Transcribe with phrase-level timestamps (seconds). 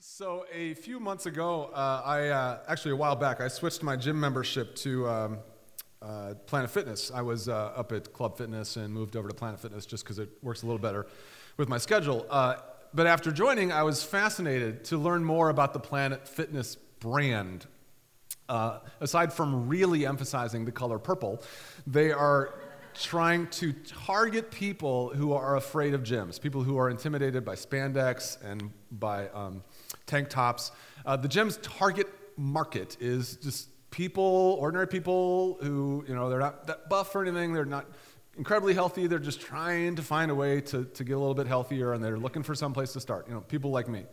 [0.00, 3.96] So a few months ago, uh, I uh, actually a while back, I switched my
[3.96, 5.38] gym membership to um,
[6.00, 7.10] uh, Planet Fitness.
[7.12, 10.20] I was uh, up at Club Fitness and moved over to Planet Fitness just because
[10.20, 11.08] it works a little better
[11.56, 12.24] with my schedule.
[12.30, 12.58] Uh,
[12.94, 17.66] but after joining, I was fascinated to learn more about the Planet Fitness brand.
[18.48, 21.42] Uh, aside from really emphasizing the color purple,
[21.88, 22.54] they are
[22.94, 28.40] trying to target people who are afraid of gyms, people who are intimidated by spandex
[28.44, 29.62] and by um,
[30.08, 30.72] tank tops.
[31.06, 36.66] Uh, the gym's target market is just people, ordinary people who, you know, they're not
[36.66, 37.86] that buff or anything, they're not
[38.36, 41.46] incredibly healthy, they're just trying to find a way to, to get a little bit
[41.46, 43.26] healthier and they're looking for some place to start.
[43.28, 44.04] You know, people like me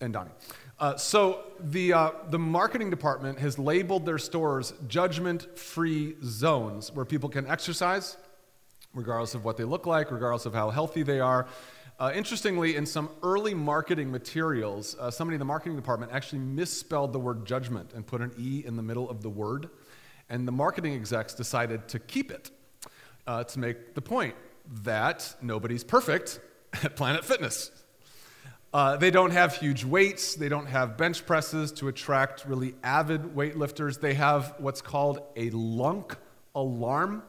[0.00, 0.30] and Donnie.
[0.78, 7.28] Uh, so the, uh, the marketing department has labeled their stores judgment-free zones where people
[7.28, 8.16] can exercise,
[8.92, 11.46] regardless of what they look like, regardless of how healthy they are.
[11.96, 17.12] Uh, interestingly, in some early marketing materials, uh, somebody in the marketing department actually misspelled
[17.12, 19.70] the word judgment and put an E in the middle of the word.
[20.28, 22.50] And the marketing execs decided to keep it
[23.28, 24.34] uh, to make the point
[24.82, 26.40] that nobody's perfect
[26.82, 27.70] at Planet Fitness.
[28.72, 30.34] Uh, they don't have huge weights.
[30.34, 34.00] They don't have bench presses to attract really avid weightlifters.
[34.00, 36.16] They have what's called a lunk
[36.56, 37.22] alarm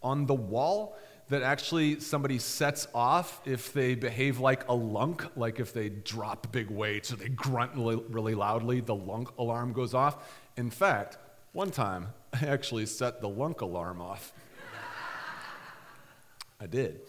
[0.00, 0.96] on the wall
[1.28, 6.52] that actually somebody sets off if they behave like a lunk, like if they drop
[6.52, 10.30] big weights or they grunt really, loudly, the lunk alarm goes off.
[10.56, 11.18] In fact,
[11.52, 14.32] one time I actually set the lunk alarm off.
[16.60, 17.00] I did.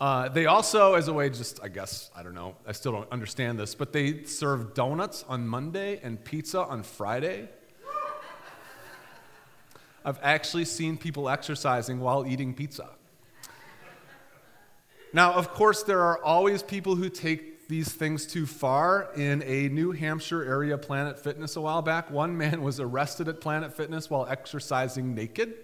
[0.00, 3.10] Uh, they also, as a way, just I guess I don't know, I still don't
[3.10, 7.48] understand this, but they serve donuts on Monday and pizza on Friday.
[10.04, 12.90] I've actually seen people exercising while eating pizza.
[15.14, 19.10] Now, of course, there are always people who take these things too far.
[19.14, 23.40] In a New Hampshire area Planet Fitness a while back, one man was arrested at
[23.40, 25.54] Planet Fitness while exercising naked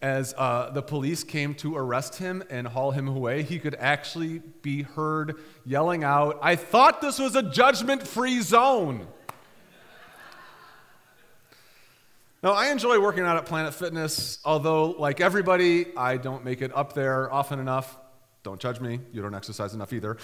[0.00, 4.38] as uh, the police came to arrest him and haul him away, he could actually
[4.62, 9.06] be heard yelling out, I thought this was a judgment free zone.
[12.42, 16.74] now, I enjoy working out at Planet Fitness, although, like everybody, I don't make it
[16.74, 17.96] up there often enough.
[18.44, 20.16] Don't judge me, you don't exercise enough either.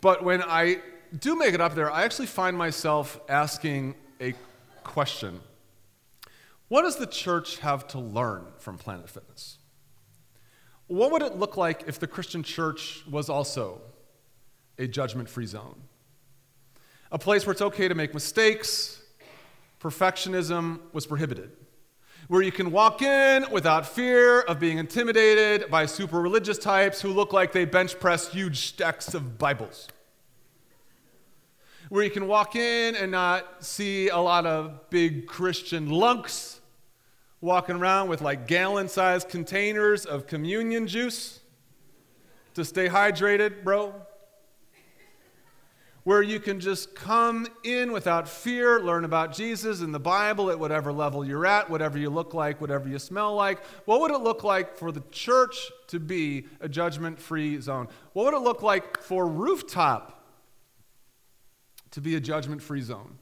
[0.00, 0.82] But when I
[1.18, 4.34] do make it up there, I actually find myself asking a
[4.84, 5.40] question
[6.66, 9.56] what does the church have to learn from Planet Fitness?
[10.86, 13.80] What would it look like if the Christian church was also
[14.78, 15.80] a judgment free zone?
[17.10, 19.00] A place where it's okay to make mistakes,
[19.80, 21.52] perfectionism was prohibited.
[22.28, 27.08] Where you can walk in without fear of being intimidated by super religious types who
[27.08, 29.88] look like they bench press huge stacks of Bibles
[31.88, 36.60] where you can walk in and not see a lot of big Christian lunks
[37.40, 41.40] walking around with like gallon sized containers of communion juice
[42.54, 43.94] to stay hydrated, bro.
[46.08, 50.58] Where you can just come in without fear, learn about Jesus and the Bible at
[50.58, 53.62] whatever level you're at, whatever you look like, whatever you smell like.
[53.84, 57.88] What would it look like for the church to be a judgment free zone?
[58.14, 60.24] What would it look like for Rooftop
[61.90, 63.18] to be a judgment free zone?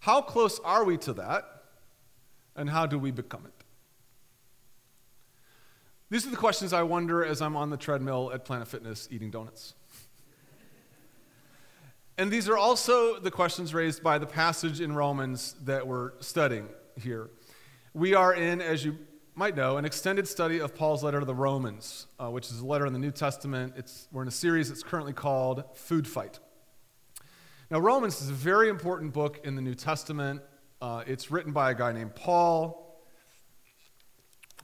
[0.00, 1.44] How close are we to that?
[2.56, 3.64] And how do we become it?
[6.10, 9.30] These are the questions I wonder as I'm on the treadmill at Planet Fitness eating
[9.30, 9.74] donuts.
[12.20, 16.68] And these are also the questions raised by the passage in Romans that we're studying
[17.00, 17.30] here.
[17.94, 18.98] We are in, as you
[19.34, 22.66] might know, an extended study of Paul's letter to the Romans, uh, which is a
[22.66, 23.72] letter in the New Testament.
[23.74, 26.40] It's, we're in a series that's currently called Food Fight.
[27.70, 30.42] Now, Romans is a very important book in the New Testament.
[30.82, 33.02] Uh, it's written by a guy named Paul.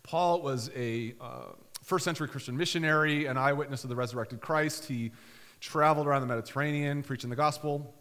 [0.02, 1.52] Paul was a uh,
[1.82, 4.84] first century Christian missionary, an eyewitness of the resurrected Christ.
[4.84, 5.12] He
[5.66, 7.92] traveled around the Mediterranean preaching the gospel,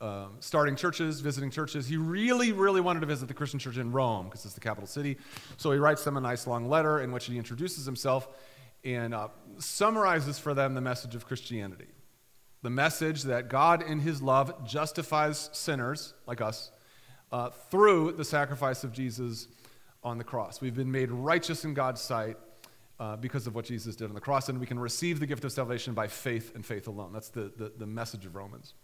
[0.00, 1.88] um, starting churches, visiting churches.
[1.88, 4.86] He really, really wanted to visit the Christian church in Rome because it's the capital
[4.86, 5.16] city.
[5.56, 8.28] So he writes them a nice long letter in which he introduces himself
[8.84, 9.28] and uh,
[9.58, 11.88] summarizes for them the message of Christianity.
[12.62, 16.70] The message that God, in his love, justifies sinners like us
[17.32, 19.48] uh, through the sacrifice of Jesus
[20.04, 20.60] on the cross.
[20.60, 22.36] We've been made righteous in God's sight
[22.98, 25.44] uh, because of what Jesus did on the cross, and we can receive the gift
[25.44, 27.12] of salvation by faith and faith alone.
[27.12, 28.74] That's the, the, the message of Romans.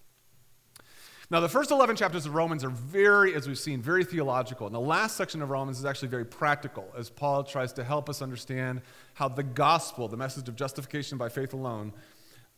[1.30, 4.66] Now, the first 11 chapters of Romans are very, as we've seen, very theological.
[4.66, 8.10] And the last section of Romans is actually very practical as Paul tries to help
[8.10, 8.82] us understand
[9.14, 11.94] how the gospel, the message of justification by faith alone,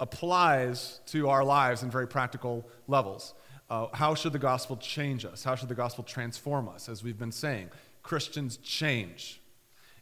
[0.00, 3.34] applies to our lives in very practical levels.
[3.70, 5.44] Uh, how should the gospel change us?
[5.44, 6.88] How should the gospel transform us?
[6.88, 7.70] As we've been saying,
[8.02, 9.40] Christians change.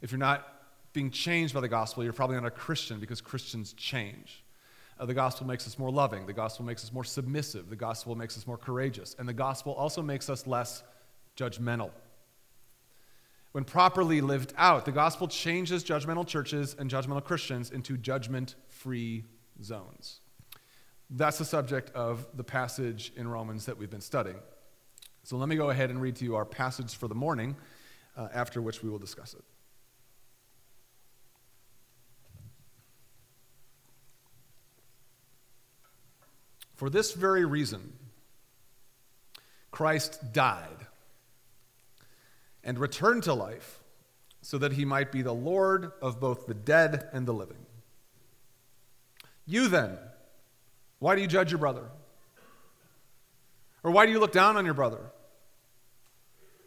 [0.01, 0.49] If you're not
[0.93, 4.45] being changed by the gospel, you're probably not a Christian because Christians change.
[4.99, 6.27] Uh, the gospel makes us more loving.
[6.27, 7.71] The gospel makes us more submissive.
[7.71, 9.17] The gospel makes us more courageous.
[9.19, 10.83] And the gospel also makes us less
[11.37, 11.91] judgmental.
[13.53, 19.25] When properly lived out, the gospel changes judgmental churches and judgmental Christians into judgment free
[19.63, 20.21] zones.
[21.11, 24.39] That's the subject of the passage in Romans that we've been studying.
[25.25, 27.57] So let me go ahead and read to you our passage for the morning,
[28.17, 29.45] uh, after which we will discuss it.
[36.83, 37.93] For this very reason,
[39.71, 40.89] Christ died
[42.65, 43.79] and returned to life
[44.41, 47.65] so that he might be the Lord of both the dead and the living.
[49.47, 49.97] You then,
[50.99, 51.85] why do you judge your brother?
[53.85, 55.13] Or why do you look down on your brother?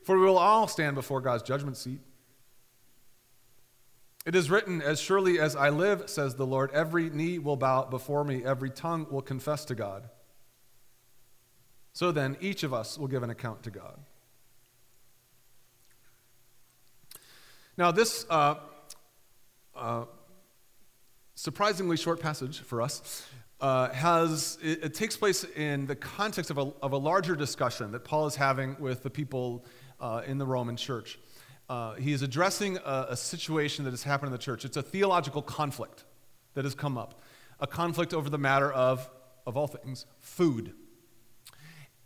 [0.05, 1.99] For we will all stand before God's judgment seat.
[4.25, 7.85] It is written, As surely as I live, says the Lord, every knee will bow
[7.85, 10.09] before me, every tongue will confess to God.
[11.93, 13.99] So then, each of us will give an account to God.
[17.77, 18.55] Now, this uh,
[19.75, 20.05] uh,
[21.35, 23.27] surprisingly short passage for us
[23.61, 27.91] uh, has it, it, takes place in the context of a, of a larger discussion
[27.91, 29.65] that Paul is having with the people
[29.99, 31.19] uh, in the Roman church.
[31.67, 34.65] Uh, he is addressing a, a situation that has happened in the church.
[34.65, 36.05] It's a theological conflict
[36.53, 37.21] that has come up,
[37.59, 39.09] a conflict over the matter of,
[39.45, 40.73] of all things, food.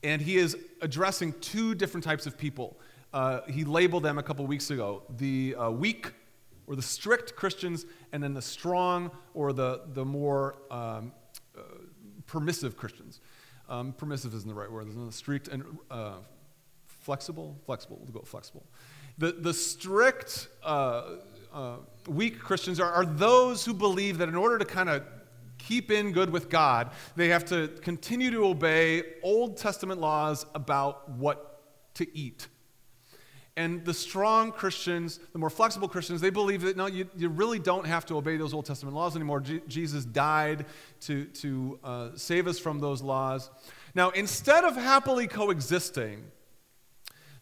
[0.01, 2.79] And he is addressing two different types of people
[3.13, 6.11] uh, he labeled them a couple weeks ago the uh, weak
[6.67, 11.11] or the strict Christians, and then the strong or the, the more um,
[11.57, 11.61] uh,
[12.27, 13.21] permissive Christians.
[13.67, 15.13] Um, permissive isn't the right word, isn't it?
[15.13, 16.17] Strict and uh,
[16.85, 17.57] flexible?
[17.65, 18.67] Flexible, we'll go flexible.
[19.19, 21.03] The, the strict, uh,
[21.53, 21.75] uh,
[22.07, 25.03] weak Christians are, are those who believe that in order to kind of
[25.59, 31.09] keep in good with God, they have to continue to obey Old Testament laws about
[31.09, 31.61] what
[31.95, 32.47] to eat
[33.59, 37.59] and the strong Christians, the more flexible Christians, they believe that no, you, you really
[37.59, 39.41] don't have to obey those Old Testament laws anymore.
[39.41, 40.65] Je- Jesus died
[41.01, 43.49] to, to uh, save us from those laws.
[43.93, 46.23] Now, instead of happily coexisting,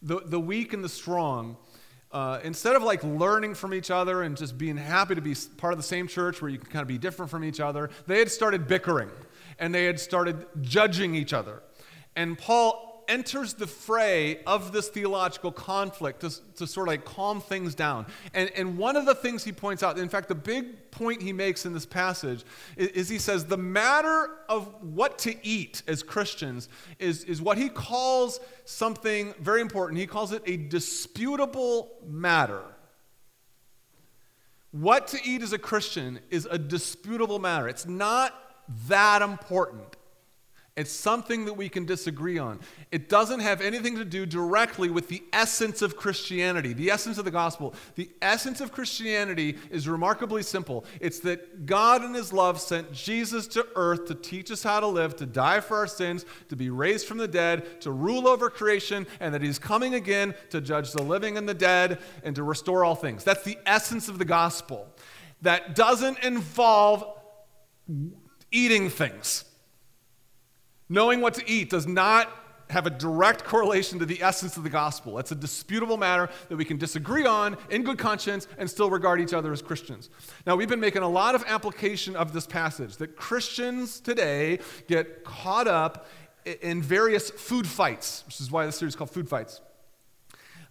[0.01, 1.55] the, the weak and the strong,
[2.11, 5.73] uh, instead of like learning from each other and just being happy to be part
[5.73, 8.19] of the same church where you can kind of be different from each other, they
[8.19, 9.09] had started bickering
[9.59, 11.61] and they had started judging each other.
[12.15, 17.41] And Paul enters the fray of this theological conflict to, to sort of like calm
[17.41, 18.05] things down.
[18.33, 21.33] And, and one of the things he points out, in fact, the big point he
[21.33, 22.43] makes in this passage
[22.75, 26.69] is, is he says the matter of what to eat as Christians
[26.99, 29.99] is, is what he calls something very important.
[29.99, 32.63] He calls it a disputable matter.
[34.71, 37.67] What to eat as a Christian is a disputable matter.
[37.67, 38.33] It's not
[38.87, 39.96] that important.
[40.77, 42.59] It's something that we can disagree on.
[42.91, 47.25] It doesn't have anything to do directly with the essence of Christianity, the essence of
[47.25, 47.73] the gospel.
[47.95, 53.47] The essence of Christianity is remarkably simple it's that God, in His love, sent Jesus
[53.47, 56.69] to earth to teach us how to live, to die for our sins, to be
[56.69, 60.91] raised from the dead, to rule over creation, and that He's coming again to judge
[60.91, 63.23] the living and the dead and to restore all things.
[63.23, 64.87] That's the essence of the gospel.
[65.41, 67.03] That doesn't involve
[68.51, 69.43] eating things.
[70.89, 72.29] Knowing what to eat does not
[72.69, 75.19] have a direct correlation to the essence of the gospel.
[75.19, 79.21] It's a disputable matter that we can disagree on in good conscience and still regard
[79.21, 80.09] each other as Christians.
[80.45, 85.23] Now, we've been making a lot of application of this passage that Christians today get
[85.23, 86.07] caught up
[86.61, 89.61] in various food fights, which is why this series is called Food Fights.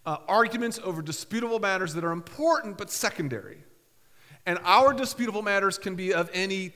[0.04, 3.58] Uh, arguments over disputable matters that are important but secondary.
[4.44, 6.72] And our disputable matters can be of any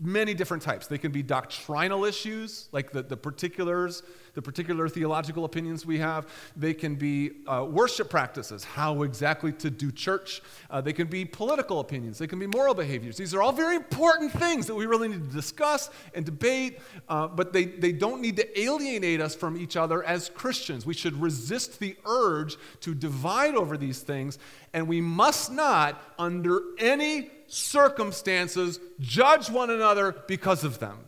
[0.00, 0.86] many different types.
[0.86, 4.02] They can be doctrinal issues, like the, the particulars,
[4.34, 6.26] the particular theological opinions we have.
[6.56, 10.40] They can be uh, worship practices, how exactly to do church.
[10.70, 12.18] Uh, they can be political opinions.
[12.18, 13.16] They can be moral behaviors.
[13.16, 17.28] These are all very important things that we really need to discuss and debate, uh,
[17.28, 20.86] but they, they don't need to alienate us from each other as Christians.
[20.86, 24.38] We should resist the urge to divide over these things,
[24.72, 30.98] and we must not, under any circumstances judge one another because of them.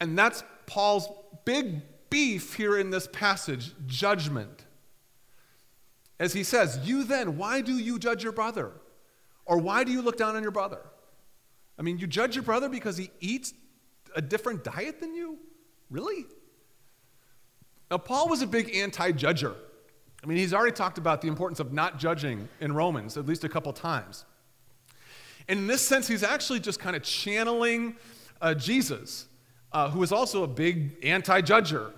[0.00, 1.08] And that's Paul's
[1.44, 4.64] big beef here in this passage judgment.
[6.18, 8.72] As he says, You then, why do you judge your brother?
[9.46, 10.80] Or why do you look down on your brother?
[11.78, 13.54] I mean, you judge your brother because he eats
[14.14, 15.38] a different diet than you?
[15.88, 16.26] Really?
[17.90, 19.56] Now, Paul was a big anti judger.
[20.22, 23.42] I mean, he's already talked about the importance of not judging in Romans at least
[23.44, 24.24] a couple times.
[25.50, 27.96] And in this sense, he's actually just kind of channeling
[28.40, 29.26] uh, Jesus,
[29.72, 31.90] uh, who is also a big anti judger.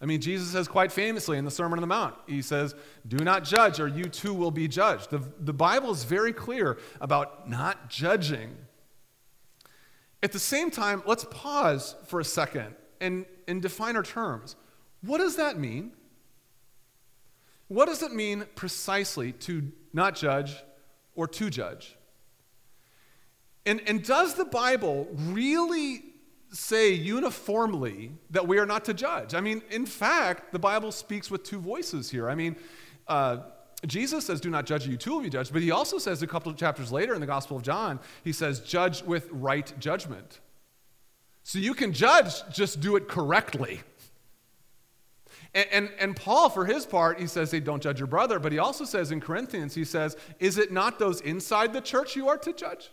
[0.00, 2.74] I mean, Jesus says quite famously in the Sermon on the Mount, he says,
[3.06, 5.10] Do not judge, or you too will be judged.
[5.10, 8.56] The, the Bible is very clear about not judging.
[10.22, 14.56] At the same time, let's pause for a second and, and define our terms.
[15.02, 15.92] What does that mean?
[17.68, 20.56] What does it mean precisely to not judge
[21.14, 21.95] or to judge?
[23.66, 26.04] And, and does the Bible really
[26.50, 29.34] say uniformly that we are not to judge?
[29.34, 32.30] I mean, in fact, the Bible speaks with two voices here.
[32.30, 32.56] I mean,
[33.08, 33.38] uh,
[33.84, 35.52] Jesus says, Do not judge, you too will be judged.
[35.52, 38.32] But he also says a couple of chapters later in the Gospel of John, he
[38.32, 40.40] says, Judge with right judgment.
[41.42, 43.80] So you can judge, just do it correctly.
[45.54, 48.38] And, and, and, Paul, for his part, he says, hey, don't judge your brother.
[48.38, 52.16] But he also says in Corinthians, he says, is it not those inside the church
[52.16, 52.90] you are to judge?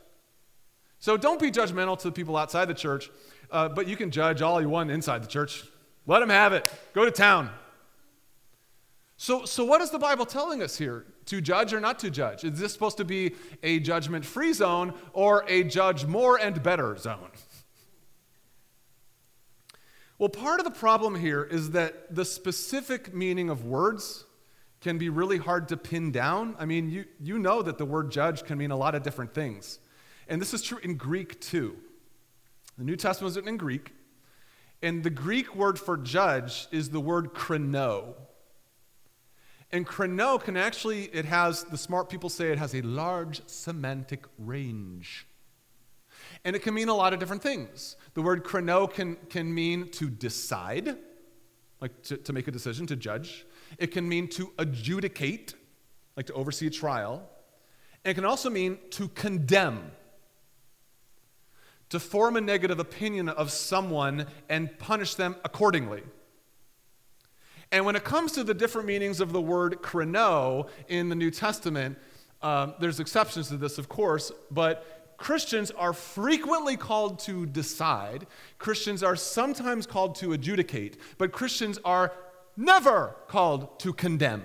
[1.04, 3.12] So don't be judgmental to the people outside the church,
[3.52, 5.66] uh, but you can judge all you want inside the church.
[6.08, 6.66] Let them have it.
[6.94, 7.50] Go to town.
[9.18, 11.06] So, so what is the Bible telling us here?
[11.26, 12.46] To judge or not to judge?
[12.46, 16.96] Is this supposed to be a judgment free zone or a judge more and better
[16.96, 17.32] zone?
[20.18, 24.24] Well, part of the problem here is that the specific meaning of words
[24.80, 26.56] can be really hard to pin down.
[26.58, 29.34] I mean, you, you know that the word judge can mean a lot of different
[29.34, 29.80] things.
[30.28, 31.78] And this is true in Greek too.
[32.78, 33.94] The New Testament was written in Greek,
[34.82, 38.16] and the Greek word for judge is the word krino.
[39.72, 44.26] And krino can actually, it has, the smart people say it has a large semantic
[44.38, 45.26] range.
[46.46, 47.96] And it can mean a lot of different things.
[48.14, 50.98] The word krino can, can mean to decide,
[51.82, 53.46] like to, to make a decision, to judge.
[53.78, 55.56] It can mean to adjudicate,
[56.16, 57.28] like to oversee a trial.
[58.04, 59.92] And it can also mean to condemn,
[61.90, 66.04] to form a negative opinion of someone and punish them accordingly.
[67.72, 71.32] And when it comes to the different meanings of the word krino in the New
[71.32, 71.98] Testament,
[72.42, 78.28] uh, there's exceptions to this, of course, but Christians are frequently called to decide,
[78.60, 82.12] Christians are sometimes called to adjudicate, but Christians are
[82.58, 84.44] never called to condemn.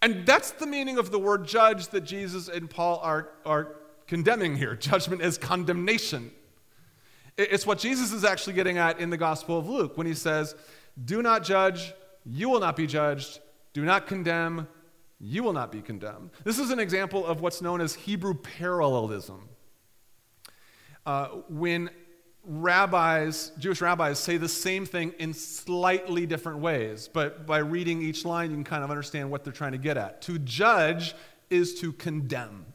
[0.00, 3.76] And that's the meaning of the word judge that Jesus and Paul are, are
[4.06, 4.74] condemning here.
[4.80, 6.30] Judgment is condemnation.
[7.36, 10.54] It's what Jesus is actually getting at in the Gospel of Luke when he says,
[11.04, 11.92] Do not judge,
[12.24, 13.40] you will not be judged.
[13.74, 14.68] Do not condemn,
[15.20, 16.30] you will not be condemned.
[16.44, 19.48] This is an example of what's known as Hebrew parallelism.
[21.04, 21.90] Uh, when
[22.46, 28.24] rabbis, Jewish rabbis, say the same thing in slightly different ways, but by reading each
[28.24, 30.22] line, you can kind of understand what they're trying to get at.
[30.22, 31.14] To judge
[31.50, 32.66] is to condemn.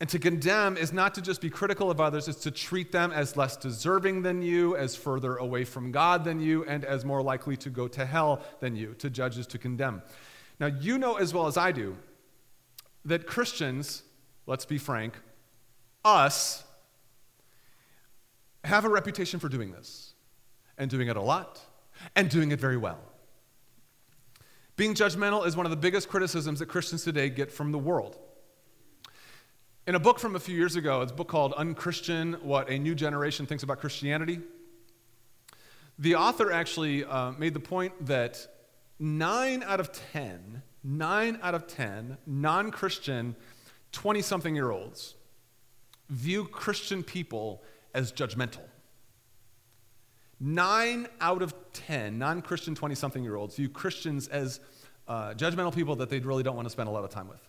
[0.00, 3.12] And to condemn is not to just be critical of others, it's to treat them
[3.12, 7.22] as less deserving than you, as further away from God than you, and as more
[7.22, 8.94] likely to go to hell than you.
[8.94, 10.00] To judge is to condemn.
[10.58, 11.98] Now, you know as well as I do
[13.04, 14.02] that Christians,
[14.46, 15.14] let's be frank,
[16.02, 16.64] us,
[18.64, 20.14] have a reputation for doing this,
[20.78, 21.60] and doing it a lot,
[22.16, 23.00] and doing it very well.
[24.76, 28.18] Being judgmental is one of the biggest criticisms that Christians today get from the world.
[29.90, 32.78] In a book from a few years ago, it's a book called Unchristian What a
[32.78, 34.38] New Generation Thinks About Christianity.
[35.98, 38.38] The author actually uh, made the point that
[39.00, 43.34] nine out of 10, nine out of 10 non Christian
[43.90, 45.16] 20 something year olds
[46.08, 48.68] view Christian people as judgmental.
[50.38, 54.60] Nine out of 10 non Christian 20 something year olds view Christians as
[55.08, 57.40] uh, judgmental people that they really don't want to spend a lot of time with.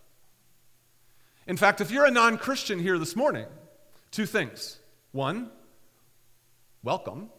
[1.47, 3.45] In fact, if you're a non Christian here this morning,
[4.11, 4.79] two things.
[5.11, 5.49] One,
[6.83, 7.29] welcome.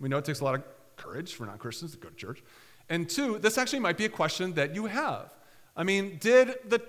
[0.00, 0.64] We know it takes a lot of
[0.96, 2.42] courage for non Christians to go to church.
[2.88, 5.30] And two, this actually might be a question that you have.
[5.76, 6.80] I mean, did the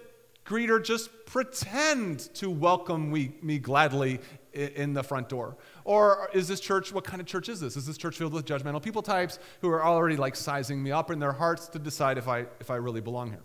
[0.45, 4.19] greeter just pretend to welcome me, me gladly
[4.53, 5.57] in the front door?
[5.83, 7.75] Or is this church, what kind of church is this?
[7.75, 11.11] Is this church filled with judgmental people types who are already like sizing me up
[11.11, 13.43] in their hearts to decide if I, if I really belong here?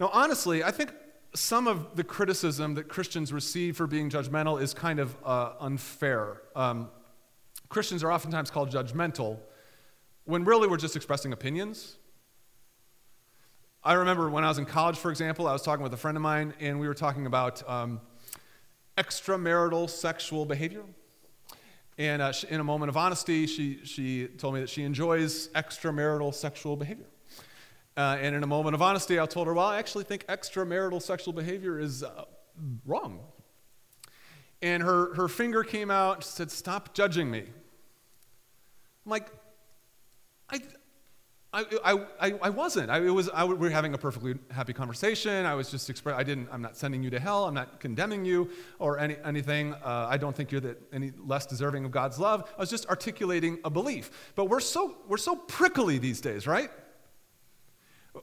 [0.00, 0.92] Now, honestly, I think
[1.34, 6.42] some of the criticism that Christians receive for being judgmental is kind of uh, unfair.
[6.54, 6.90] Um,
[7.68, 9.38] Christians are oftentimes called judgmental
[10.24, 11.96] when really we're just expressing opinions.
[13.82, 16.16] I remember when I was in college, for example, I was talking with a friend
[16.16, 18.00] of mine, and we were talking about um,
[18.96, 20.82] extramarital sexual behavior.
[21.98, 26.32] And uh, in a moment of honesty, she, she told me that she enjoys extramarital
[26.32, 27.06] sexual behavior.
[27.96, 31.00] Uh, and in a moment of honesty, I told her, well, I actually think extramarital
[31.00, 32.24] sexual behavior is uh,
[32.84, 33.20] wrong.
[34.62, 37.40] And her, her finger came out and said, Stop judging me.
[37.40, 39.28] I'm like,
[40.48, 40.60] I,
[41.52, 42.90] I, I, I wasn't.
[42.90, 45.46] I, it was, I, we were having a perfectly happy conversation.
[45.46, 47.44] I was just expressing, I didn't, I'm not sending you to hell.
[47.44, 49.74] I'm not condemning you or any, anything.
[49.74, 52.50] Uh, I don't think you're any less deserving of God's love.
[52.56, 54.32] I was just articulating a belief.
[54.34, 56.70] But we're so, we're so prickly these days, right?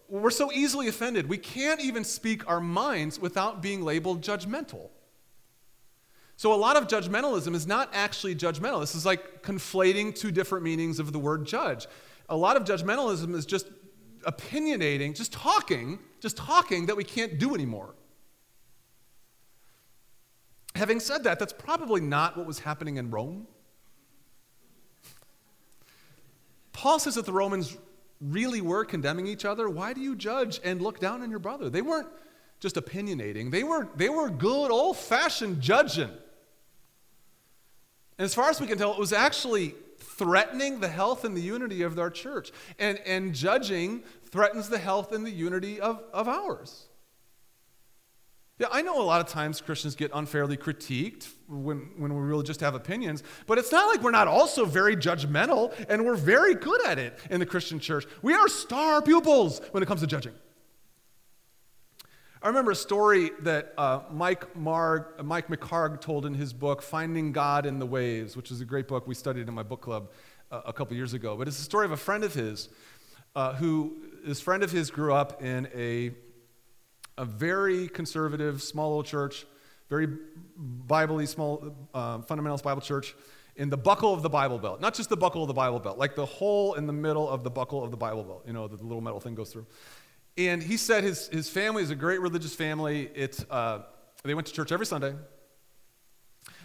[0.07, 1.27] We're so easily offended.
[1.27, 4.89] We can't even speak our minds without being labeled judgmental.
[6.37, 8.79] So, a lot of judgmentalism is not actually judgmental.
[8.79, 11.87] This is like conflating two different meanings of the word judge
[12.31, 13.67] a lot of judgmentalism is just
[14.23, 17.93] opinionating, just talking, just talking that we can't do anymore.
[20.75, 23.47] Having said that, that's probably not what was happening in Rome.
[26.71, 27.75] Paul says that the Romans
[28.21, 29.67] really were condemning each other.
[29.69, 31.69] Why do you judge and look down on your brother?
[31.69, 32.07] They weren't
[32.59, 36.11] just opinionating, they were, they were good old fashioned judging.
[38.17, 41.41] And as far as we can tell, it was actually threatening the health and the
[41.41, 42.51] unity of our church.
[42.77, 46.85] And, and judging threatens the health and the unity of, of ours.
[48.61, 52.43] Yeah, I know a lot of times Christians get unfairly critiqued when, when we really
[52.43, 56.53] just have opinions, but it's not like we're not also very judgmental and we're very
[56.53, 58.05] good at it in the Christian church.
[58.21, 60.33] We are star pupils when it comes to judging.
[62.43, 67.31] I remember a story that uh, Mike, Marg, Mike McHargue told in his book, Finding
[67.31, 70.11] God in the Waves, which is a great book we studied in my book club
[70.51, 71.35] uh, a couple years ago.
[71.35, 72.69] But it's the story of a friend of his
[73.35, 76.11] uh, who, this friend of his grew up in a,
[77.17, 79.45] a very conservative, small little church,
[79.89, 80.07] very
[80.55, 83.13] Bible small, uh, fundamentalist Bible church
[83.55, 84.79] in the buckle of the Bible Belt.
[84.79, 87.43] Not just the buckle of the Bible Belt, like the hole in the middle of
[87.43, 89.65] the buckle of the Bible Belt, you know, the little metal thing goes through.
[90.37, 93.11] And he said his, his family is a great religious family.
[93.13, 93.83] It's, uh,
[94.23, 95.13] they went to church every Sunday.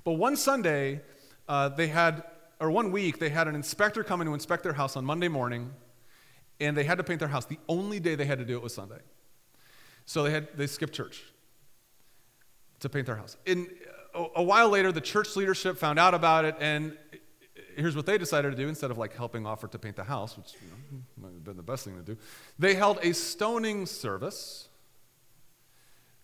[0.04, 1.00] But one Sunday,
[1.48, 2.22] uh, they had,
[2.60, 5.28] or one week, they had an inspector come in to inspect their house on Monday
[5.28, 5.72] morning,
[6.60, 7.44] and they had to paint their house.
[7.44, 9.00] The only day they had to do it was Sunday.
[10.06, 11.22] So they, had, they skipped church
[12.80, 13.36] to paint their house.
[13.44, 13.68] In,
[14.14, 16.96] a, a while later, the church leadership found out about it, and
[17.76, 20.36] here's what they decided to do instead of like helping offer to paint the house,
[20.36, 22.16] which you know, might have been the best thing to do.
[22.58, 24.68] They held a stoning service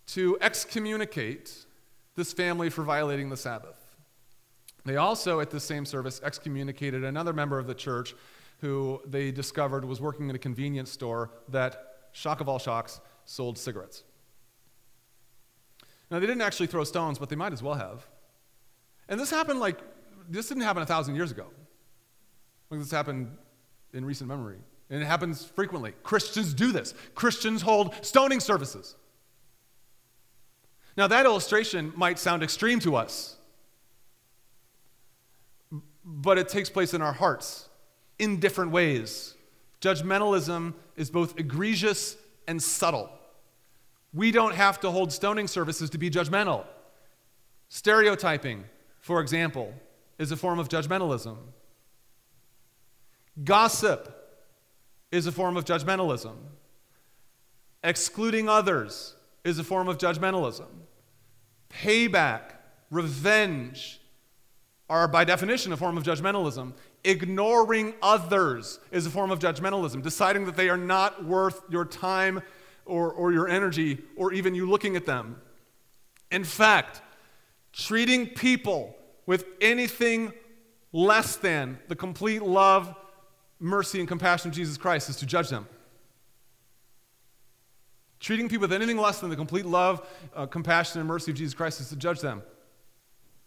[0.08, 1.54] to excommunicate
[2.14, 3.78] this family for violating the Sabbath.
[4.84, 8.14] They also, at the same service, excommunicated another member of the church
[8.60, 13.58] who they discovered was working in a convenience store that, shock of all shocks, sold
[13.58, 14.04] cigarettes.
[16.10, 18.06] Now, they didn't actually throw stones, but they might as well have.
[19.08, 19.78] And this happened like
[20.28, 21.46] this didn't happen a thousand years ago.
[22.70, 23.36] Like this happened
[23.92, 24.58] in recent memory.
[24.90, 25.92] And it happens frequently.
[26.02, 26.94] Christians do this.
[27.14, 28.96] Christians hold stoning services.
[30.96, 33.36] Now, that illustration might sound extreme to us,
[36.04, 37.70] but it takes place in our hearts
[38.18, 39.34] in different ways.
[39.80, 43.10] Judgmentalism is both egregious and subtle.
[44.14, 46.64] We don't have to hold stoning services to be judgmental.
[47.68, 48.64] Stereotyping,
[49.00, 49.72] for example,
[50.18, 51.36] is a form of judgmentalism.
[53.42, 54.14] Gossip
[55.10, 56.36] is a form of judgmentalism.
[57.82, 60.68] Excluding others is a form of judgmentalism.
[61.70, 62.42] Payback,
[62.90, 64.00] revenge
[64.88, 66.74] are by definition a form of judgmentalism.
[67.04, 70.02] Ignoring others is a form of judgmentalism.
[70.02, 72.42] Deciding that they are not worth your time
[72.84, 75.40] or, or your energy or even you looking at them.
[76.30, 77.02] In fact,
[77.72, 80.32] treating people with anything
[80.92, 82.94] less than the complete love,
[83.58, 85.66] mercy, and compassion of Jesus Christ is to judge them.
[88.20, 91.54] Treating people with anything less than the complete love, uh, compassion, and mercy of Jesus
[91.54, 92.42] Christ is to judge them.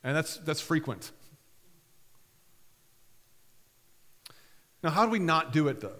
[0.03, 1.11] And that's, that's frequent.
[4.85, 5.97] Now, how do we not do it, though?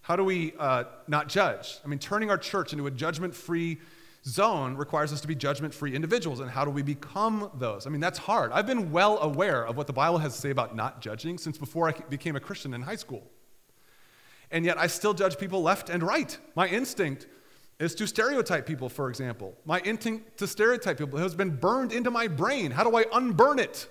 [0.00, 1.78] How do we uh, not judge?
[1.84, 3.78] I mean, turning our church into a judgment free
[4.24, 6.40] zone requires us to be judgment free individuals.
[6.40, 7.86] And how do we become those?
[7.86, 8.50] I mean, that's hard.
[8.50, 11.56] I've been well aware of what the Bible has to say about not judging since
[11.56, 13.22] before I became a Christian in high school.
[14.50, 16.36] And yet I still judge people left and right.
[16.56, 17.28] My instinct
[17.78, 19.54] is to stereotype people, for example.
[19.64, 22.72] My instinct to stereotype people has been burned into my brain.
[22.72, 23.88] How do I unburn it?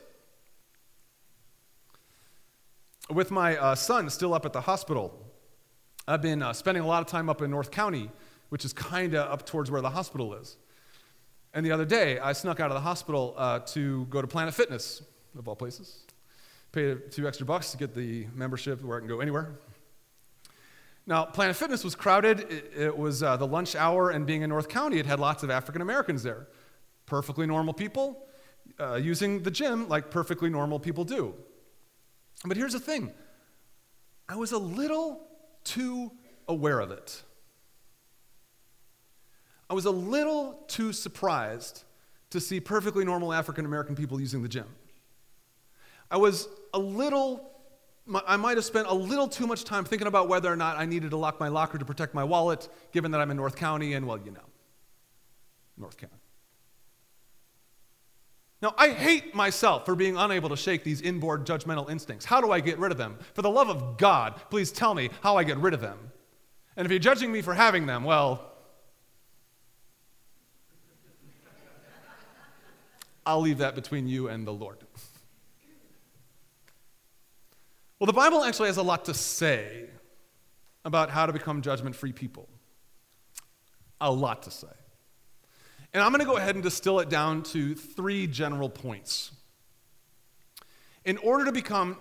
[3.13, 5.17] With my uh, son still up at the hospital,
[6.08, 8.10] I've been uh, spending a lot of time up in North County
[8.52, 10.58] which is kind of up towards where the hospital is.
[11.54, 14.54] And the other day, I snuck out of the hospital uh, to go to Planet
[14.54, 15.02] Fitness,
[15.39, 16.04] of all places.
[16.74, 19.54] Paid two extra bucks to get the membership where I can go anywhere.
[21.08, 22.41] Now, Planet Fitness was crowded.
[22.41, 25.43] It, it was uh, the lunch hour, and being in North County, it had lots
[25.43, 26.47] of African Americans there.
[27.06, 28.26] Perfectly normal people
[28.82, 31.36] uh, using the gym like perfectly normal people do.
[32.45, 33.12] But here's the thing
[34.27, 35.27] I was a little
[35.63, 36.12] too
[36.47, 37.21] aware of it.
[39.69, 41.84] I was a little too surprised
[42.32, 44.67] to see perfectly normal African American people using the gym.
[46.10, 47.51] I was a little,
[48.27, 50.86] I might have spent a little too much time thinking about whether or not I
[50.86, 53.93] needed to lock my locker to protect my wallet, given that I'm in North County
[53.93, 54.39] and, well, you know,
[55.77, 56.20] North County.
[58.62, 62.26] Now, I hate myself for being unable to shake these inborn judgmental instincts.
[62.26, 63.17] How do I get rid of them?
[63.34, 65.97] For the love of God, please tell me how I get rid of them.
[66.78, 68.52] And if you're judging me for having them, well,
[73.26, 74.78] I'll leave that between you and the Lord.
[78.00, 79.89] Well, the Bible actually has a lot to say
[80.86, 82.50] about how to become judgment free people.
[84.00, 84.67] A lot to say.
[85.93, 89.32] And I'm going to go ahead and distill it down to three general points.
[91.04, 91.97] In order to become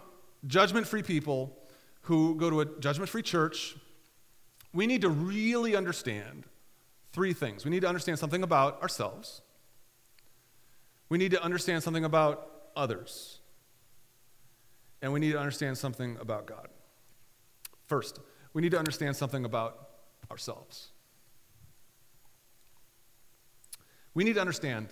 [0.46, 1.56] judgment free people
[2.02, 3.76] who go to a judgment free church,
[4.72, 6.44] we need to really understand
[7.12, 7.64] three things.
[7.64, 9.42] We need to understand something about ourselves,
[11.08, 13.40] we need to understand something about others,
[15.02, 16.68] and we need to understand something about God.
[17.86, 18.20] First,
[18.52, 19.88] we need to understand something about
[20.30, 20.90] ourselves.
[24.14, 24.88] We need to understand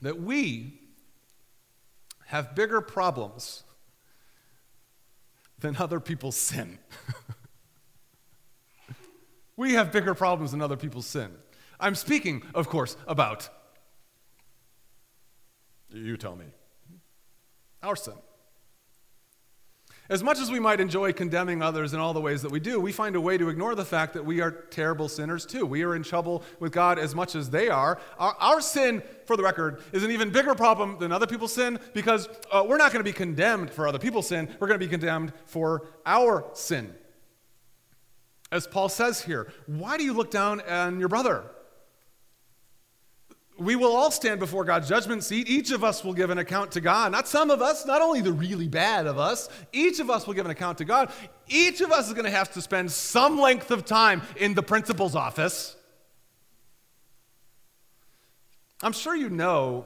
[0.00, 0.80] that we
[2.26, 3.64] have bigger problems
[5.58, 6.78] than other people's sin.
[9.56, 11.32] we have bigger problems than other people's sin.
[11.78, 13.48] I'm speaking, of course, about,
[15.90, 16.46] you tell me,
[17.82, 18.14] our sin.
[20.10, 22.80] As much as we might enjoy condemning others in all the ways that we do,
[22.80, 25.64] we find a way to ignore the fact that we are terrible sinners too.
[25.64, 28.00] We are in trouble with God as much as they are.
[28.18, 31.78] Our, our sin, for the record, is an even bigger problem than other people's sin
[31.94, 34.48] because uh, we're not going to be condemned for other people's sin.
[34.58, 36.92] We're going to be condemned for our sin.
[38.50, 41.44] As Paul says here, why do you look down on your brother?
[43.60, 45.46] We will all stand before God's judgment seat.
[45.46, 47.12] Each of us will give an account to God.
[47.12, 49.50] Not some of us, not only the really bad of us.
[49.70, 51.12] Each of us will give an account to God.
[51.46, 54.62] Each of us is going to have to spend some length of time in the
[54.62, 55.76] principal's office.
[58.82, 59.84] I'm sure you know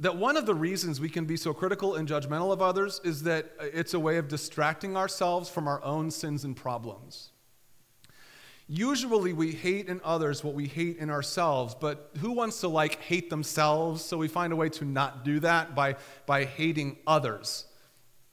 [0.00, 3.22] that one of the reasons we can be so critical and judgmental of others is
[3.22, 7.30] that it's a way of distracting ourselves from our own sins and problems.
[8.68, 13.00] Usually we hate in others what we hate in ourselves, but who wants to like
[13.00, 14.04] hate themselves?
[14.04, 17.64] So we find a way to not do that by, by hating others.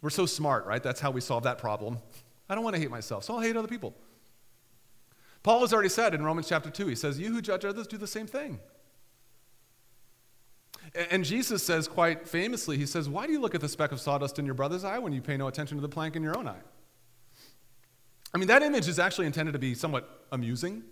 [0.02, 0.84] We're so smart, right?
[0.84, 2.00] That's how we solve that problem.
[2.50, 3.95] I don't want to hate myself, so I'll hate other people.
[5.41, 7.98] Paul has already said in Romans chapter 2, he says, You who judge others do
[7.98, 8.60] the same thing.
[11.10, 14.02] And Jesus says quite famously, He says, Why do you look at the speck of
[14.02, 16.38] sawdust in your brother's eye when you pay no attention to the plank in your
[16.38, 16.62] own eye?
[18.36, 20.84] I mean, that image is actually intended to be somewhat amusing.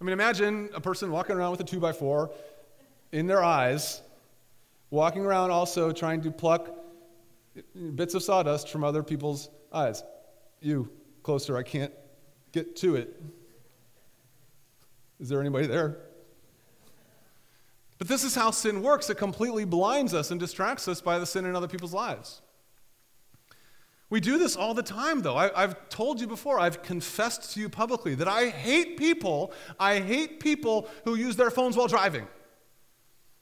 [0.00, 2.30] I mean, imagine a person walking around with a two by four
[3.10, 4.00] in their eyes,
[4.90, 6.70] walking around also trying to pluck
[7.96, 10.04] bits of sawdust from other people's eyes.
[10.60, 10.88] You,
[11.24, 11.92] closer, I can't
[12.52, 13.20] get to it.
[15.18, 15.96] Is there anybody there?
[17.98, 19.10] But this is how sin works.
[19.10, 22.40] It completely blinds us and distracts us by the sin in other people's lives.
[24.10, 25.36] We do this all the time, though.
[25.36, 29.52] I, have told you before, I've confessed to you publicly that I hate people.
[29.78, 32.26] I hate people who use their phones while driving,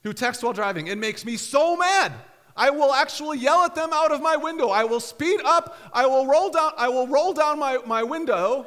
[0.03, 0.89] who text while driving.
[0.89, 2.13] It makes me so mad.
[2.57, 4.69] I will actually yell at them out of my window.
[4.69, 5.77] I will speed up.
[5.93, 8.67] I will roll down, I will roll down my, my window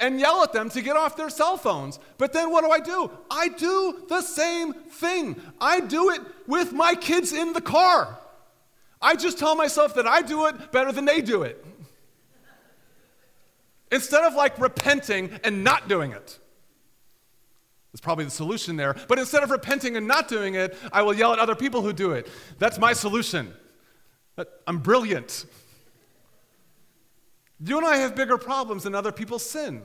[0.00, 1.98] and yell at them to get off their cell phones.
[2.16, 3.10] But then what do I do?
[3.30, 5.36] I do the same thing.
[5.60, 8.18] I do it with my kids in the car.
[9.00, 11.64] I just tell myself that I do it better than they do it.
[13.90, 16.38] Instead of like repenting and not doing it.
[17.92, 18.94] That's probably the solution there.
[19.08, 21.92] But instead of repenting and not doing it, I will yell at other people who
[21.92, 22.28] do it.
[22.58, 23.54] That's my solution.
[24.66, 25.46] I'm brilliant.
[27.60, 29.82] You and I have bigger problems than other people's sin.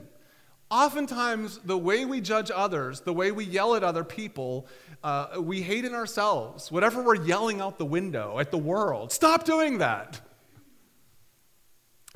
[0.74, 4.66] Oftentimes, the way we judge others, the way we yell at other people,
[5.04, 6.72] uh, we hate in ourselves.
[6.72, 10.20] Whatever we're yelling out the window at the world, stop doing that.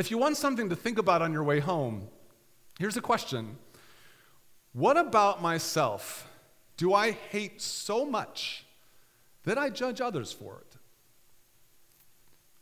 [0.01, 2.09] If you want something to think about on your way home,
[2.81, 3.59] here's a question
[4.73, 6.29] What about myself
[6.77, 8.64] do I hate so much
[9.44, 10.77] that I judge others for it?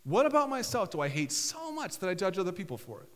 [0.04, 3.15] What about myself do I hate so much that I judge other people for it?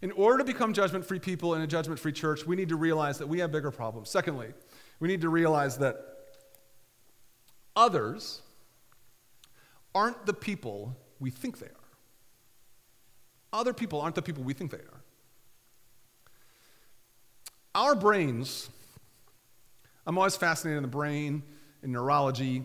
[0.00, 2.76] In order to become judgment free people in a judgment free church, we need to
[2.76, 4.08] realize that we have bigger problems.
[4.08, 4.52] Secondly,
[5.00, 5.96] we need to realize that
[7.74, 8.42] others
[9.94, 11.72] aren't the people we think they are.
[13.52, 15.02] Other people aren't the people we think they are.
[17.74, 18.68] Our brains,
[20.06, 21.42] I'm always fascinated in the brain,
[21.82, 22.64] in neurology,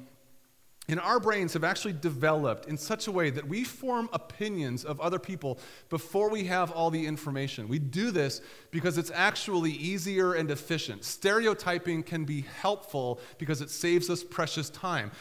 [0.90, 5.00] and our brains have actually developed in such a way that we form opinions of
[5.00, 5.58] other people
[5.90, 7.70] before we have all the information.
[7.70, 11.06] We do this because it's actually easier and efficient.
[11.06, 15.12] Stereotyping can be helpful because it saves us precious time.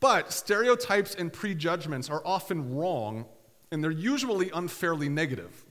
[0.00, 3.26] But stereotypes and prejudgments are often wrong,
[3.70, 5.66] and they're usually unfairly negative.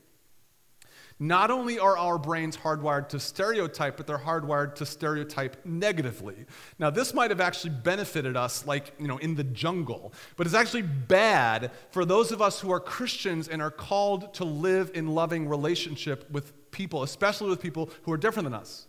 [1.21, 6.45] Not only are our brains hardwired to stereotype, but they're hardwired to stereotype negatively.
[6.79, 10.55] Now, this might have actually benefited us, like, you know, in the jungle, but it's
[10.55, 15.09] actually bad for those of us who are Christians and are called to live in
[15.09, 18.87] loving relationship with people, especially with people who are different than us.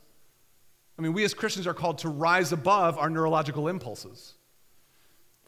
[0.97, 4.35] I mean, we as Christians are called to rise above our neurological impulses.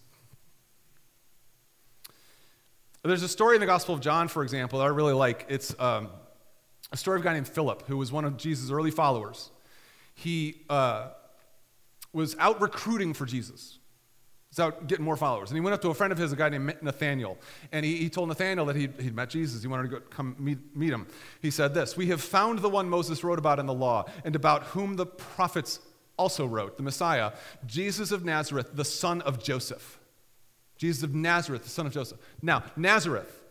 [3.03, 5.45] There's a story in the Gospel of John, for example, that I really like.
[5.49, 6.09] It's um,
[6.91, 9.51] a story of a guy named Philip, who was one of Jesus' early followers.
[10.13, 11.09] He uh,
[12.13, 13.79] was out recruiting for Jesus.
[14.57, 15.51] He's out getting more followers.
[15.51, 17.37] And he went up to a friend of his, a guy named Nathaniel.
[17.71, 19.61] And he, he told Nathaniel that he'd, he'd met Jesus.
[19.61, 21.05] He wanted to go, come meet, meet him.
[21.43, 24.35] He said this We have found the one Moses wrote about in the law, and
[24.35, 25.79] about whom the prophets
[26.17, 27.33] also wrote, the Messiah,
[27.67, 29.99] Jesus of Nazareth, the son of Joseph.
[30.75, 32.17] Jesus of Nazareth, the son of Joseph.
[32.41, 33.43] Now, Nazareth,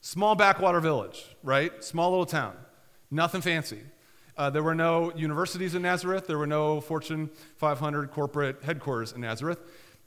[0.00, 1.84] small backwater village, right?
[1.84, 2.56] Small little town.
[3.10, 3.80] Nothing fancy.
[4.38, 6.28] Uh, there were no universities in Nazareth.
[6.28, 9.58] There were no Fortune 500 corporate headquarters in Nazareth.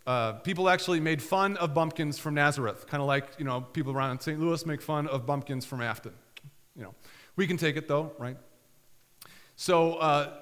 [0.07, 3.91] Uh, people actually made fun of bumpkins from Nazareth, kind of like you know people
[3.91, 4.39] around St.
[4.39, 6.13] Louis make fun of bumpkins from Afton.
[6.77, 6.95] You know,
[7.35, 8.37] we can take it though, right?
[9.57, 10.33] So uh,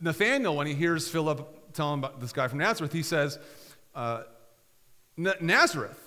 [0.00, 3.38] Nathaniel, when he hears Philip tell him about this guy from Nazareth, he says,
[3.94, 4.22] uh,
[5.16, 6.00] "Nazareth?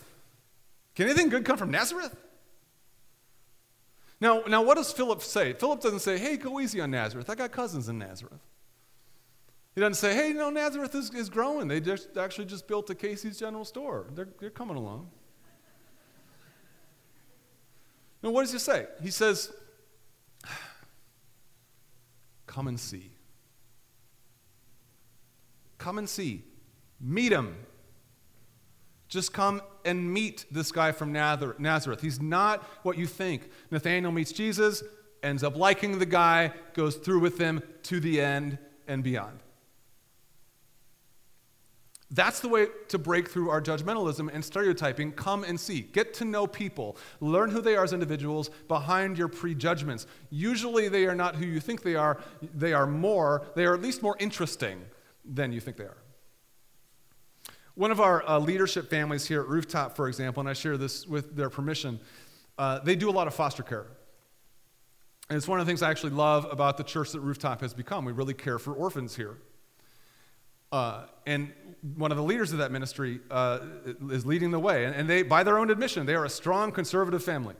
[0.96, 2.16] Can anything good come from Nazareth?"
[4.20, 5.54] Now, now, what does Philip say?
[5.54, 7.30] Philip doesn't say, hey, go easy on Nazareth.
[7.30, 8.42] I got cousins in Nazareth.
[9.76, 11.68] He doesn't say, hey, no, Nazareth is, is growing.
[11.68, 14.08] They just actually just built a Casey's General Store.
[14.16, 15.12] They're, they're coming along.
[18.24, 18.88] No, what does he say?
[19.04, 19.54] He says,
[22.48, 23.12] come and see.
[25.78, 26.44] Come and see.
[27.00, 27.56] Meet him.
[29.08, 32.02] Just come and meet this guy from Nazareth.
[32.02, 33.50] He's not what you think.
[33.72, 34.84] Nathanael meets Jesus,
[35.24, 39.40] ends up liking the guy, goes through with him to the end and beyond.
[42.10, 45.12] That's the way to break through our judgmentalism and stereotyping.
[45.12, 45.82] Come and see.
[45.82, 46.96] Get to know people.
[47.20, 50.08] Learn who they are as individuals behind your prejudgments.
[50.30, 52.22] Usually, they are not who you think they are.
[52.54, 54.82] They are more, they are at least more interesting
[55.26, 55.98] than you think they are.
[57.78, 61.06] One of our uh, leadership families here at Rooftop, for example, and I share this
[61.06, 62.00] with their permission,
[62.58, 63.86] uh, they do a lot of foster care.
[65.30, 67.76] And it's one of the things I actually love about the church that Rooftop has
[67.76, 68.04] become.
[68.04, 69.38] We really care for orphans here.
[70.72, 71.54] Uh, and
[71.96, 73.60] one of the leaders of that ministry uh,
[74.10, 74.86] is leading the way.
[74.86, 77.54] And, and they, by their own admission, they are a strong conservative family.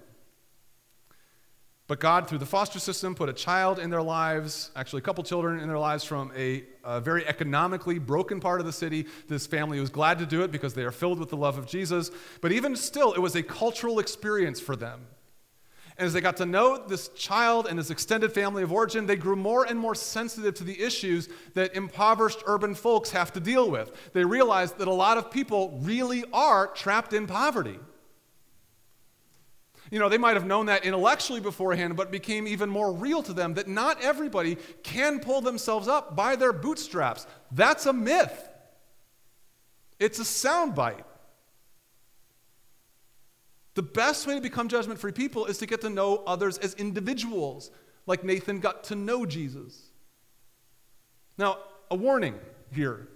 [1.88, 5.24] But God, through the foster system, put a child in their lives, actually, a couple
[5.24, 9.06] children in their lives from a, a, very economically broken part of the city.
[9.30, 11.66] This family was glad to do it because they are filled with the love of
[11.66, 12.12] Jesus.
[12.42, 15.08] But even still, it was a cultural experience for them.
[15.98, 19.16] And as they got to know this child and this extended family of origin, they
[19.16, 23.72] grew more and more sensitive to the issues that impoverished urban folks have to deal
[23.72, 24.12] with.
[24.12, 27.80] They realized that a lot of people really are trapped in poverty.
[29.90, 33.34] You know, they might have known that intellectually beforehand, but became even more real to
[33.34, 37.26] them that not everybody can pull themselves up by their bootstraps.
[37.52, 38.50] That's a myth.
[40.00, 41.04] It's a soundbite.
[43.76, 46.74] The best way to become judgment free people is to get to know others as
[46.74, 47.72] individuals,
[48.08, 49.92] like Nathan got to know Jesus.
[51.38, 51.60] Now,
[51.92, 52.40] a warning
[52.72, 53.08] here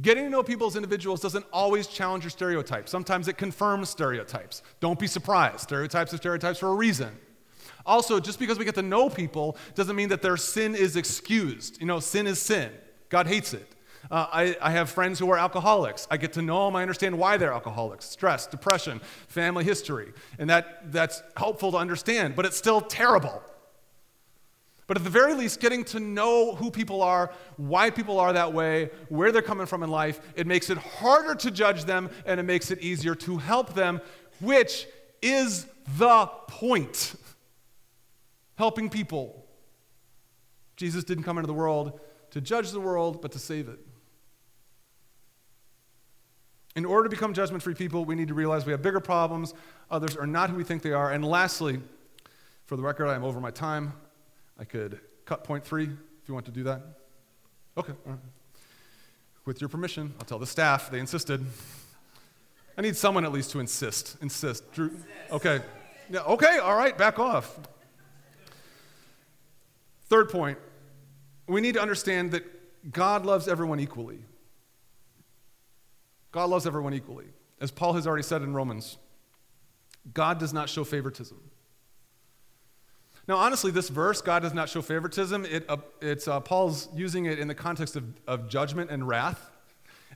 [0.00, 2.90] Getting to know people as individuals doesn't always challenge your stereotypes.
[2.90, 4.62] Sometimes it confirms stereotypes.
[4.80, 5.60] Don't be surprised.
[5.60, 7.14] Stereotypes are stereotypes for a reason.
[7.84, 11.78] Also, just because we get to know people doesn't mean that their sin is excused.
[11.80, 12.70] You know, sin is sin.
[13.10, 13.68] God hates it.
[14.10, 16.08] Uh, I, I, have friends who are alcoholics.
[16.10, 16.74] I get to know them.
[16.74, 20.12] I understand why they're alcoholics stress, depression, family history.
[20.38, 23.42] And that, that's helpful to understand, but it's still terrible.
[24.92, 28.52] But at the very least, getting to know who people are, why people are that
[28.52, 32.38] way, where they're coming from in life, it makes it harder to judge them and
[32.38, 34.02] it makes it easier to help them,
[34.40, 34.86] which
[35.22, 35.64] is
[35.96, 37.14] the point.
[38.56, 39.46] Helping people.
[40.76, 41.98] Jesus didn't come into the world
[42.32, 43.78] to judge the world, but to save it.
[46.76, 49.54] In order to become judgment free people, we need to realize we have bigger problems.
[49.90, 51.12] Others are not who we think they are.
[51.12, 51.80] And lastly,
[52.66, 53.94] for the record, I am over my time.
[54.62, 56.82] I could cut point three if you want to do that.
[57.76, 57.94] Okay.
[59.44, 60.88] With your permission, I'll tell the staff.
[60.88, 61.44] They insisted.
[62.78, 64.16] I need someone at least to insist.
[64.22, 64.70] Insist.
[64.72, 64.96] Drew.
[65.32, 65.60] Okay.
[66.08, 67.58] Yeah, okay, all right, back off.
[70.08, 70.58] Third point
[71.48, 72.44] we need to understand that
[72.92, 74.24] God loves everyone equally.
[76.30, 77.26] God loves everyone equally.
[77.60, 78.96] As Paul has already said in Romans,
[80.14, 81.38] God does not show favoritism.
[83.28, 87.26] Now, honestly, this verse, God does not show favoritism, it, uh, it's, uh, Paul's using
[87.26, 89.50] it in the context of, of judgment and wrath.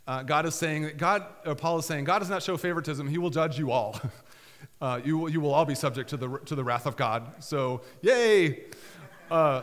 [0.09, 1.25] Uh, God is saying, God,
[1.59, 4.01] Paul is saying, God does not show favoritism, he will judge you all.
[4.81, 7.43] Uh, you, you will all be subject to the, to the wrath of God.
[7.43, 8.65] So, yay!
[9.31, 9.63] Uh,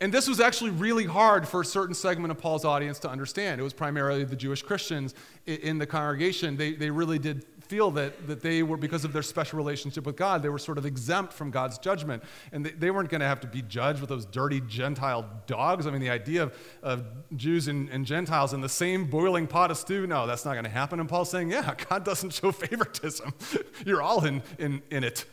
[0.00, 3.60] and this was actually really hard for a certain segment of Paul's audience to understand.
[3.60, 5.14] It was primarily the Jewish Christians
[5.46, 6.56] in the congregation.
[6.56, 10.16] They, they really did feel that, that they were, because of their special relationship with
[10.16, 12.22] God, they were sort of exempt from God's judgment.
[12.52, 15.86] And they, they weren't going to have to be judged with those dirty Gentile dogs.
[15.86, 17.04] I mean, the idea of, of
[17.36, 20.64] Jews and, and Gentiles in the same boiling pot of stew, no, that's not going
[20.64, 21.00] to happen.
[21.00, 23.32] And Paul's saying, yeah, God doesn't show favoritism.
[23.86, 25.24] You're all in, in, in it.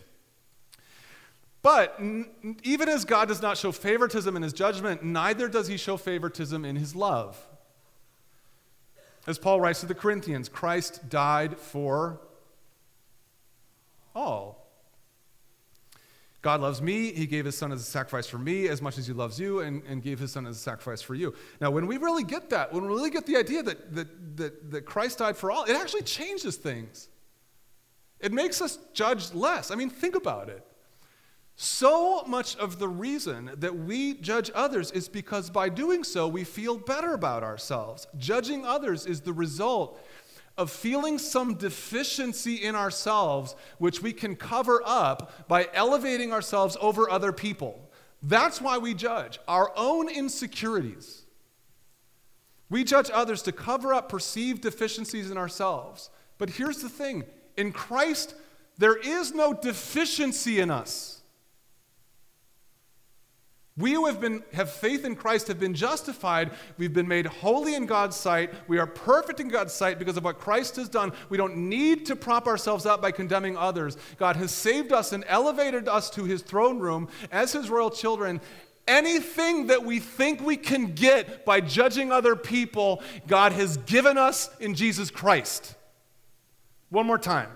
[1.61, 1.99] But
[2.63, 6.65] even as God does not show favoritism in his judgment, neither does he show favoritism
[6.65, 7.37] in his love.
[9.27, 12.19] As Paul writes to the Corinthians, Christ died for
[14.15, 14.61] all.
[16.41, 17.11] God loves me.
[17.13, 19.59] He gave his son as a sacrifice for me as much as he loves you
[19.59, 21.35] and, and gave his son as a sacrifice for you.
[21.59, 24.71] Now, when we really get that, when we really get the idea that, that, that,
[24.71, 27.09] that Christ died for all, it actually changes things.
[28.19, 29.69] It makes us judge less.
[29.69, 30.65] I mean, think about it.
[31.55, 36.43] So much of the reason that we judge others is because by doing so, we
[36.43, 38.07] feel better about ourselves.
[38.17, 39.99] Judging others is the result
[40.57, 47.09] of feeling some deficiency in ourselves, which we can cover up by elevating ourselves over
[47.09, 47.89] other people.
[48.21, 51.23] That's why we judge our own insecurities.
[52.69, 56.09] We judge others to cover up perceived deficiencies in ourselves.
[56.37, 57.23] But here's the thing
[57.57, 58.35] in Christ,
[58.77, 61.20] there is no deficiency in us.
[63.77, 66.51] We who have, been, have faith in Christ have been justified.
[66.77, 68.53] We've been made holy in God's sight.
[68.67, 71.13] We are perfect in God's sight because of what Christ has done.
[71.29, 73.95] We don't need to prop ourselves up by condemning others.
[74.17, 78.41] God has saved us and elevated us to his throne room as his royal children.
[78.89, 84.49] Anything that we think we can get by judging other people, God has given us
[84.59, 85.75] in Jesus Christ.
[86.89, 87.47] One more time.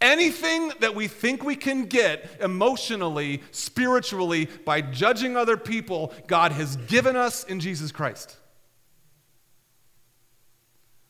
[0.00, 6.76] Anything that we think we can get emotionally, spiritually, by judging other people, God has
[6.76, 8.36] given us in Jesus Christ.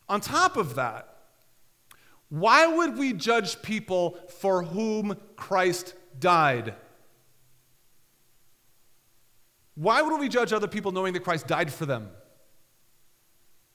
[0.08, 1.16] On top of that,
[2.28, 6.74] why would we judge people for whom Christ died?
[9.74, 12.10] Why would we judge other people knowing that Christ died for them?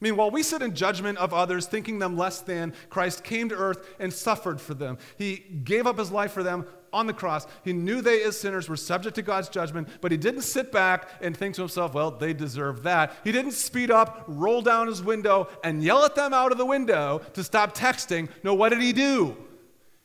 [0.02, 3.50] I mean, while we sit in judgment of others, thinking them less than, Christ came
[3.50, 4.98] to earth and suffered for them.
[5.16, 7.46] He gave up his life for them on the cross.
[7.64, 11.08] He knew they, as sinners, were subject to God's judgment, but he didn't sit back
[11.22, 13.14] and think to himself, well, they deserve that.
[13.24, 16.66] He didn't speed up, roll down his window, and yell at them out of the
[16.66, 18.28] window to stop texting.
[18.44, 19.38] No, what did he do?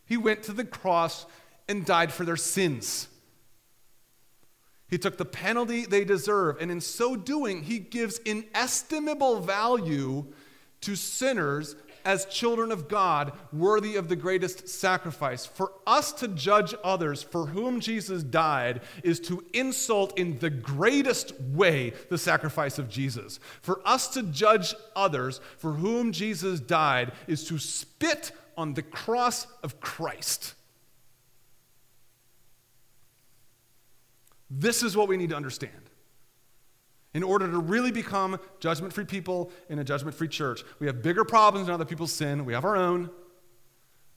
[0.05, 1.25] He went to the cross
[1.69, 3.09] and died for their sins.
[4.89, 10.27] He took the penalty they deserve, and in so doing, he gives inestimable value
[10.83, 11.75] to sinners
[12.07, 15.45] as children of God, worthy of the greatest sacrifice.
[15.45, 21.39] For us to judge others for whom Jesus died is to insult in the greatest
[21.41, 23.41] way the sacrifice of Jesus.
[23.61, 29.49] For us to judge others for whom Jesus died is to spit on the cross
[29.65, 30.55] of Christ.
[34.51, 35.73] This is what we need to understand.
[37.15, 41.03] In order to really become judgment free people in a judgment free church, we have
[41.03, 42.45] bigger problems than other people's sin.
[42.45, 43.11] We have our own.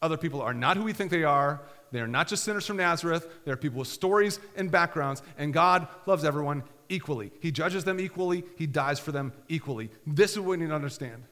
[0.01, 1.61] Other people are not who we think they are.
[1.91, 3.27] They are not just sinners from Nazareth.
[3.45, 7.31] They are people with stories and backgrounds, and God loves everyone equally.
[7.39, 9.89] He judges them equally, He dies for them equally.
[10.05, 11.23] This is what we need to understand.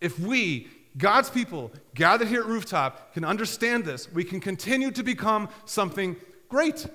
[0.00, 5.02] If we, God's people, gathered here at Rooftop, can understand this, we can continue to
[5.02, 6.16] become something
[6.48, 6.86] great.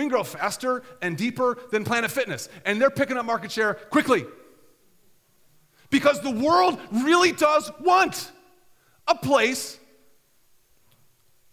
[0.00, 3.74] We can grow faster and deeper than Planet Fitness, and they're picking up market share
[3.74, 4.24] quickly.
[5.90, 8.32] Because the world really does want
[9.06, 9.78] a place,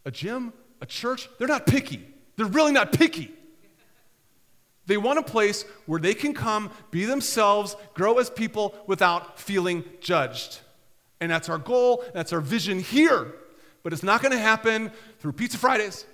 [0.06, 1.28] a gym, a church.
[1.38, 2.08] They're not picky.
[2.38, 3.34] They're really not picky.
[4.86, 9.84] They want a place where they can come, be themselves, grow as people without feeling
[10.00, 10.60] judged.
[11.20, 13.34] And that's our goal, that's our vision here.
[13.84, 16.06] But it's not going to happen through Pizza Fridays.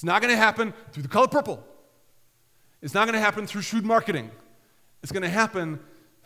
[0.00, 1.62] It's not going to happen through the color purple.
[2.80, 4.30] It's not going to happen through shrewd marketing.
[5.02, 5.78] It's going to happen,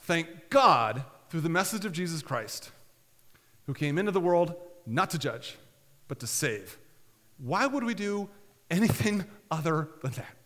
[0.03, 2.71] thank God, through the message of Jesus Christ,
[3.67, 4.55] who came into the world
[4.87, 5.57] not to judge,
[6.07, 6.79] but to save.
[7.39, 8.29] Why would we do
[8.71, 10.37] anything other than that?